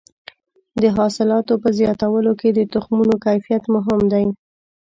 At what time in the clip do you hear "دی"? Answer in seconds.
4.13-4.25